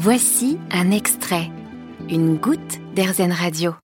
[0.00, 1.50] Voici un extrait,
[2.08, 3.74] une goutte d'Airzen Radio.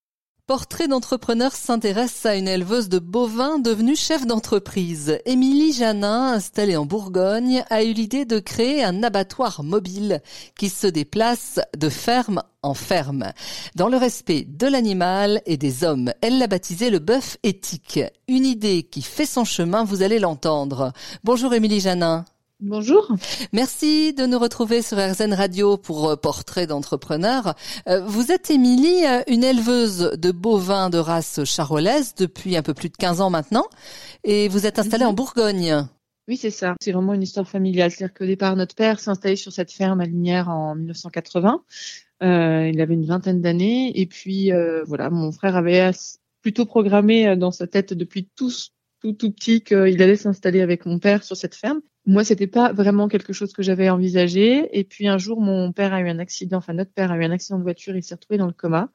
[0.46, 5.18] Portrait d'entrepreneur s'intéresse à une éleveuse de bovins devenue chef d'entreprise.
[5.26, 10.22] Émilie Janin, installée en Bourgogne, a eu l'idée de créer un abattoir mobile
[10.56, 13.32] qui se déplace de ferme en ferme.
[13.74, 17.98] Dans le respect de l'animal et des hommes, elle l'a baptisé le bœuf éthique.
[18.28, 20.92] Une idée qui fait son chemin, vous allez l'entendre.
[21.24, 22.24] Bonjour Émilie Janin.
[22.60, 23.12] Bonjour.
[23.52, 27.54] Merci de nous retrouver sur RZN Radio pour euh, Portrait d'entrepreneur.
[27.88, 32.72] Euh, vous êtes Émilie, euh, une éleveuse de bovins de race charolaise depuis un peu
[32.72, 33.66] plus de 15 ans maintenant
[34.22, 35.16] et vous êtes installée en mhm.
[35.16, 35.86] Bourgogne.
[36.28, 36.74] Oui, c'est ça.
[36.80, 37.90] C'est vraiment une histoire familiale.
[37.90, 41.62] C'est-à-dire qu'au départ, notre père s'est installé sur cette ferme à Linière en 1980.
[42.22, 44.00] Euh, il avait une vingtaine d'années.
[44.00, 45.90] Et puis, euh, voilà, mon frère avait
[46.40, 48.52] plutôt programmé dans sa tête depuis tout,
[49.00, 51.80] tout, tout petit qu'il allait s'installer avec mon père sur cette ferme.
[52.06, 54.68] Moi, c'était pas vraiment quelque chose que j'avais envisagé.
[54.78, 57.24] Et puis un jour, mon père a eu un accident, enfin notre père a eu
[57.24, 58.90] un accident de voiture, il s'est retrouvé dans le coma.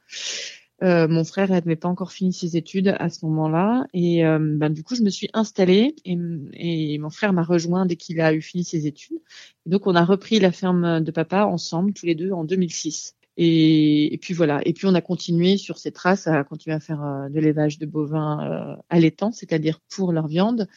[0.82, 4.70] Euh, mon frère n'avait pas encore fini ses études à ce moment-là, et euh, ben,
[4.70, 8.42] du coup, je me suis installée et, mon frère m'a rejoint dès qu'il a eu
[8.42, 9.18] fini ses études.
[9.66, 13.16] Et donc, on a repris la ferme de papa ensemble, tous les deux, en 2006.
[13.42, 14.60] Et, et, puis voilà.
[14.66, 17.80] Et puis on a continué sur ces traces à continuer à faire euh, de l'élevage
[17.80, 20.68] de bovins euh, allaitants, c'est-à-dire pour leur viande,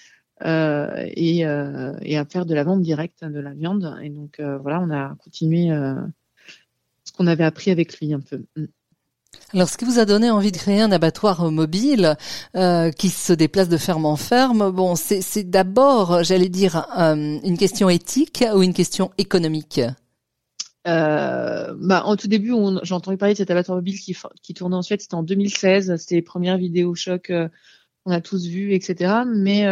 [0.45, 3.97] euh, et, euh, et, à faire de la vente directe de la viande.
[4.03, 5.69] Et donc euh, voilà, on a continué
[7.05, 8.45] ce qu'on avait appris avec lui un peu.
[8.57, 8.67] Mm.
[9.55, 12.17] Alors, ce qui vous a donné envie de créer un abattoir mobile
[12.57, 17.59] euh, qui se déplace de ferme en ferme, bon, c'est d'abord, j'allais dire, euh, une
[17.59, 19.81] question éthique ou une question économique?
[20.89, 24.77] Euh, bah, en tout début, j'ai entendu parler de cet abattoir mobile qui, qui tournait
[24.77, 25.03] en Suède.
[25.03, 25.97] C'était en 2016.
[25.97, 27.31] C'était les premières vidéos choc
[28.05, 29.23] qu'on a tous vues, etc.
[29.27, 29.67] Mais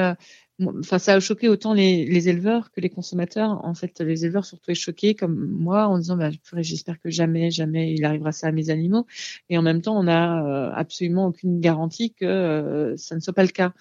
[0.81, 3.65] enfin, ça a choqué autant les, éleveurs que les consommateurs.
[3.65, 7.93] En fait, les éleveurs surtout choqués comme moi en disant, bah, j'espère que jamais, jamais
[7.93, 9.07] il arrivera ça à mes animaux.
[9.49, 13.33] Et en même temps, on n'a euh, absolument aucune garantie que euh, ça ne soit
[13.33, 13.73] pas le cas.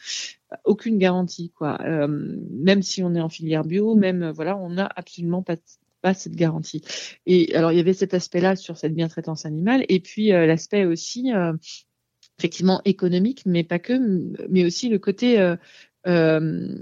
[0.66, 1.80] Aucune garantie, quoi.
[1.82, 2.08] Euh,
[2.52, 6.82] même si on est en filière bio, même voilà, on n'a absolument pas cette garantie.
[7.26, 11.32] Et alors il y avait cet aspect-là sur cette bientraitance animale, et puis l'aspect aussi
[12.40, 13.94] effectivement économique, mais pas que,
[14.50, 15.56] mais aussi le côté
[16.10, 16.78] euh,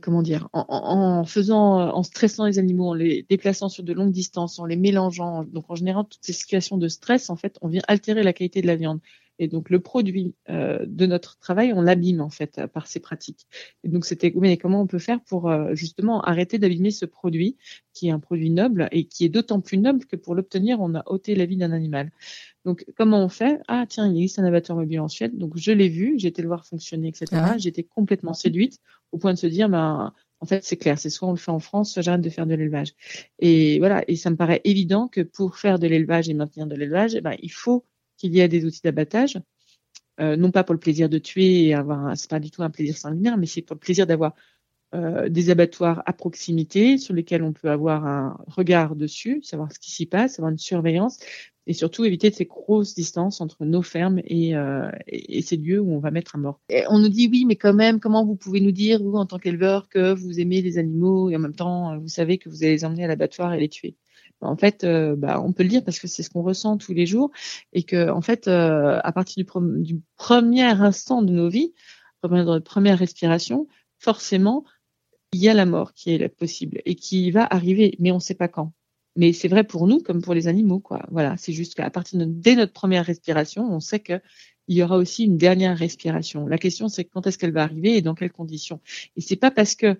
[0.00, 4.12] comment dire, en, en, faisant, en stressant les animaux, en les déplaçant sur de longues
[4.12, 7.68] distances, en les mélangeant, donc en générant toutes ces situations de stress, en fait, on
[7.68, 9.00] vient altérer la qualité de la viande.
[9.38, 13.46] Et donc le produit euh, de notre travail, on l'abîme en fait par ces pratiques.
[13.84, 17.56] Et donc c'était mais comment on peut faire pour euh, justement arrêter d'abîmer ce produit
[17.92, 20.94] qui est un produit noble et qui est d'autant plus noble que pour l'obtenir, on
[20.94, 22.12] a ôté la vie d'un animal.
[22.66, 23.60] Donc, comment on fait?
[23.68, 25.38] Ah, tiens, il existe un abattoir mobile en Suède.
[25.38, 27.26] Donc, je l'ai vu, j'ai été le voir fonctionner, etc.
[27.32, 27.58] Ah.
[27.58, 28.80] J'étais complètement séduite
[29.12, 31.50] au point de se dire, ben, en fait, c'est clair, c'est soit on le fait
[31.50, 32.92] en France, soit j'arrête de faire de l'élevage.
[33.38, 36.74] Et voilà, et ça me paraît évident que pour faire de l'élevage et maintenir de
[36.74, 37.84] l'élevage, eh ben, il faut
[38.16, 39.38] qu'il y ait des outils d'abattage.
[40.18, 42.70] Euh, non pas pour le plaisir de tuer et avoir, c'est pas du tout un
[42.70, 44.34] plaisir sanguinaire, mais c'est pour le plaisir d'avoir
[44.94, 49.78] euh, des abattoirs à proximité sur lesquels on peut avoir un regard dessus, savoir ce
[49.78, 51.18] qui s'y passe, avoir une surveillance,
[51.66, 55.92] et surtout éviter ces grosses distances entre nos fermes et, euh, et, ces lieux où
[55.92, 56.60] on va mettre à mort.
[56.88, 59.38] On nous dit oui, mais quand même, comment vous pouvez nous dire, vous en tant
[59.38, 62.72] qu'éleveur, que vous aimez les animaux et en même temps, vous savez que vous allez
[62.72, 63.96] les emmener à l'abattoir et les tuer?
[64.40, 66.92] En fait, euh, bah, on peut le dire parce que c'est ce qu'on ressent tous
[66.92, 67.30] les jours
[67.72, 71.72] et que, en fait, euh, à partir du, du, premier instant de nos vies,
[72.22, 74.64] de notre première respiration, forcément,
[75.32, 78.20] il y a la mort qui est possible et qui va arriver, mais on ne
[78.20, 78.72] sait pas quand.
[79.16, 81.06] Mais c'est vrai pour nous comme pour les animaux, quoi.
[81.10, 84.20] Voilà, c'est juste qu'à partir de dès notre première respiration, on sait que
[84.68, 86.46] il y aura aussi une dernière respiration.
[86.46, 88.80] La question, c'est quand est-ce qu'elle va arriver et dans quelles conditions.
[89.16, 89.98] Et c'est pas parce que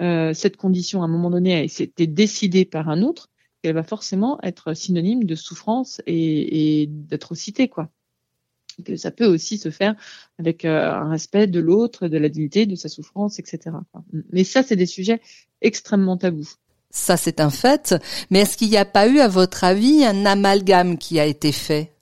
[0.00, 3.29] euh, cette condition, à un moment donné, a été décidée par un autre
[3.62, 7.88] qu'elle va forcément être synonyme de souffrance et, d'atrocité, quoi.
[8.96, 9.94] Ça peut aussi se faire
[10.38, 13.76] avec euh, un respect de l'autre, de la dignité, de sa souffrance, etc.
[14.32, 15.20] Mais ça, c'est des sujets
[15.60, 16.54] extrêmement tabous.
[16.90, 17.94] Ça, c'est un fait.
[18.30, 21.52] Mais est-ce qu'il n'y a pas eu, à votre avis, un amalgame qui a été
[21.52, 21.92] fait?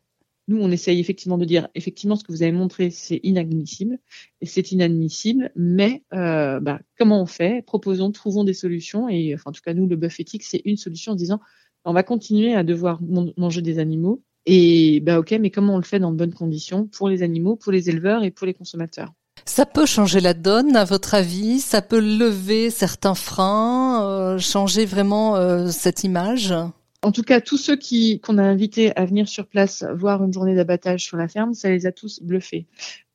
[0.48, 3.98] Nous, on essaye effectivement de dire, effectivement, ce que vous avez montré, c'est inadmissible,
[4.40, 7.62] et c'est inadmissible, mais euh, bah, comment on fait?
[7.66, 10.76] Proposons, trouvons des solutions, et enfin, en tout cas, nous, le bœuf éthique, c'est une
[10.76, 11.40] solution en disant,
[11.84, 13.00] on va continuer à devoir
[13.36, 16.86] manger des animaux, et bah ok, mais comment on le fait dans de bonnes conditions
[16.86, 19.12] pour les animaux, pour les éleveurs et pour les consommateurs?
[19.44, 21.60] Ça peut changer la donne, à votre avis?
[21.60, 26.54] Ça peut lever certains freins, euh, changer vraiment euh, cette image?
[27.02, 30.32] En tout cas, tous ceux qui qu'on a invités à venir sur place voir une
[30.32, 32.66] journée d'abattage sur la ferme, ça les a tous bluffés.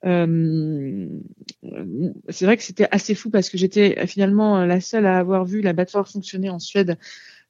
[0.06, 1.08] Euh,
[2.30, 5.62] c'est vrai que c'était assez fou parce que j'étais finalement la seule à avoir vu
[5.62, 6.98] l'abattoir fonctionner en Suède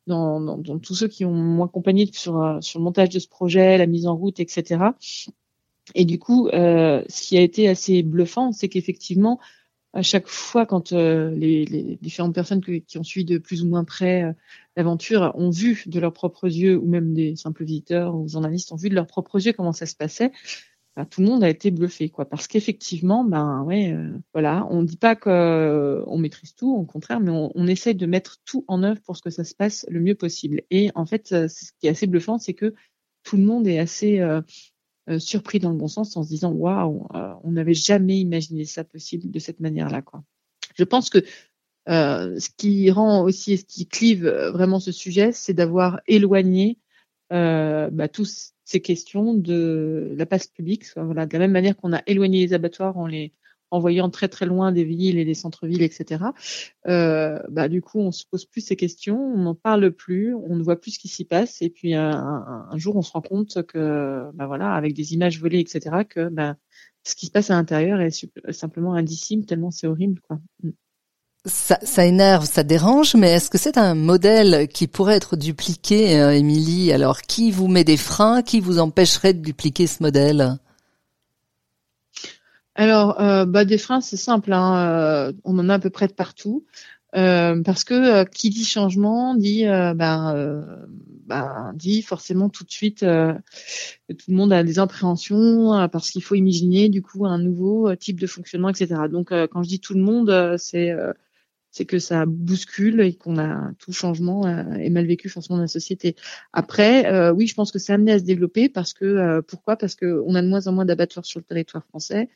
[0.07, 3.77] dans, dans, dans tous ceux qui ont m'accompagné sur sur le montage de ce projet,
[3.77, 4.94] la mise en route, etc.
[5.95, 9.39] Et du coup, euh, ce qui a été assez bluffant, c'est qu'effectivement,
[9.93, 13.67] à chaque fois, quand euh, les, les, différentes personnes qui ont suivi de plus ou
[13.67, 14.33] moins près euh,
[14.75, 18.75] l'aventure ont vu de leurs propres yeux, ou même des simples visiteurs ou journalistes ont
[18.75, 20.31] vu de leurs propres yeux comment ça se passait,
[20.95, 22.25] bah, tout le monde a été bluffé, quoi.
[22.25, 27.31] Parce qu'effectivement, ben ouais, euh, voilà, on dit pas qu'on maîtrise tout, au contraire, mais
[27.31, 30.15] on, on essaye de mettre tout en œuvre pour que ça se passe le mieux
[30.15, 30.63] possible.
[30.71, 32.73] Et en fait, ce qui est assez bluffant, c'est que
[33.23, 34.19] tout le monde est assez
[35.09, 38.65] euh, surpris dans le bon sens en se disant waouh, euh, on n'avait jamais imaginé
[38.65, 40.01] ça possible de cette manière-là.
[40.75, 41.19] Je pense que
[41.89, 46.77] euh, ce qui rend aussi, ce qui clive vraiment ce sujet, c'est d'avoir éloigné
[47.33, 48.29] euh, bah, toutes
[48.63, 50.85] ces questions de la place publique.
[50.95, 53.33] Voilà, de la même manière qu'on a éloigné les abattoirs en les
[53.73, 56.25] en voyant très très loin des villes et des centres-villes, etc.
[56.87, 60.55] Euh, bah, du coup, on se pose plus ces questions, on n'en parle plus, on
[60.55, 63.63] ne voit plus ce qui s'y passe, et puis un, jour, on se rend compte
[63.63, 66.55] que, bah, voilà, avec des images volées, etc., que bah,
[67.03, 70.39] ce qui se passe à l'intérieur est simplement indicible, tellement c'est horrible, quoi.
[70.61, 70.69] Mm.
[71.45, 76.17] Ça, ça, énerve, ça dérange, mais est-ce que c'est un modèle qui pourrait être dupliqué,
[76.21, 76.93] euh, Émilie?
[76.93, 78.43] Alors, qui vous met des freins?
[78.43, 80.57] Qui vous empêcherait de dupliquer ce modèle?
[82.75, 84.51] Alors, euh, bah, des freins, c'est simple.
[84.51, 86.65] Hein, euh, on en a à peu près de partout.
[87.15, 90.65] Euh, parce que euh, qui dit changement dit ben,
[91.75, 93.33] dit forcément tout de suite que
[94.09, 98.19] tout le monde a des appréhensions parce qu'il faut imaginer du coup un nouveau type
[98.19, 98.95] de fonctionnement, etc.
[99.11, 100.91] Donc quand je dis tout le monde, c'est
[101.73, 105.67] c'est que ça bouscule et qu'on a tout changement est mal vécu forcément dans la
[105.67, 106.15] société.
[106.53, 109.75] Après, oui, je pense que c'est amené à se développer parce que pourquoi?
[109.75, 112.29] Parce que on a de moins en moins d'abattoirs sur le territoire français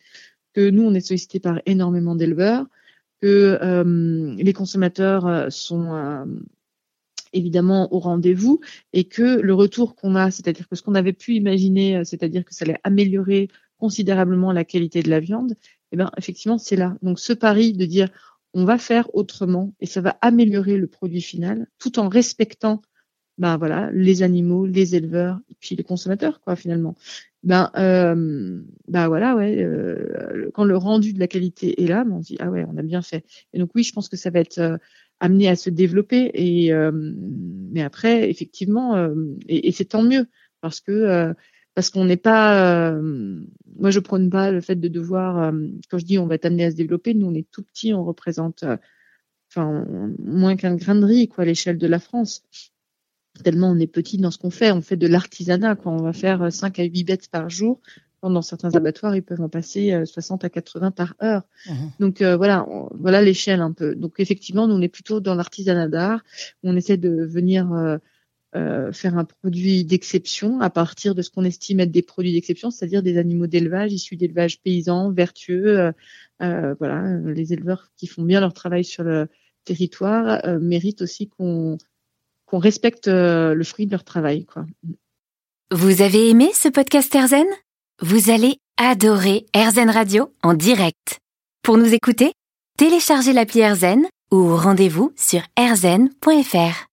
[0.58, 2.66] que nous, on est sollicité par énormément d'éleveurs,
[3.22, 6.26] que euh, les consommateurs euh, sont euh,
[7.32, 8.60] évidemment au rendez-vous
[8.92, 12.56] et que le retour qu'on a, c'est-à-dire que ce qu'on avait pu imaginer, c'est-à-dire que
[12.56, 15.54] ça allait améliorer considérablement la qualité de la viande,
[15.92, 16.98] eh bien effectivement c'est là.
[17.04, 18.10] Donc ce pari de dire
[18.58, 22.82] on va faire autrement et ça va améliorer le produit final tout en respectant
[23.38, 26.96] ben voilà les animaux, les éleveurs puis les consommateurs quoi finalement.
[27.44, 32.14] Ben euh, ben voilà ouais euh, quand le rendu de la qualité est là ben
[32.14, 33.24] on dit ah ouais on a bien fait.
[33.54, 34.78] Et donc oui je pense que ça va être euh,
[35.20, 39.14] amené à se développer et euh, mais après effectivement euh,
[39.48, 40.26] et c'est tant mieux
[40.62, 41.36] parce que
[41.78, 42.92] parce qu'on n'est pas
[43.80, 45.54] moi je prône pas le fait de devoir
[45.92, 48.04] quand je dis on va amené à se développer nous on est tout petit on
[48.04, 48.66] représente
[49.52, 49.86] enfin
[50.18, 52.42] moins qu'un grain de riz quoi à l'échelle de la France
[53.44, 54.72] tellement on est petit dans ce qu'on fait.
[54.72, 55.92] On fait de l'artisanat, quoi.
[55.92, 57.80] On va faire 5 à 8 bêtes par jour.
[58.24, 61.44] Dans certains abattoirs, ils peuvent en passer 60 à 80 par heure.
[61.66, 61.74] Mmh.
[62.00, 63.96] Donc euh, voilà, voilà l'échelle un peu.
[63.96, 66.24] Donc effectivement, nous on est plutôt dans l'artisanat d'art.
[66.64, 67.72] On essaie de venir
[68.56, 72.34] euh, euh, faire un produit d'exception à partir de ce qu'on estime être des produits
[72.34, 75.92] d'exception, c'est-à-dire des animaux d'élevage issus d'élevage paysan, vertueux.
[76.40, 79.28] voilà, les éleveurs qui font bien leur travail sur le
[79.66, 81.78] territoire méritent aussi qu'on
[82.48, 84.46] qu'on respecte euh, le fruit de leur travail.
[84.46, 84.66] Quoi.
[85.72, 87.46] Vous avez aimé ce podcast Erzen
[88.02, 91.20] Vous allez adorer Erzen Radio en direct.
[91.62, 92.32] Pour nous écouter,
[92.78, 96.86] téléchargez l'appli Erzen ou rendez-vous sur erzen.fr.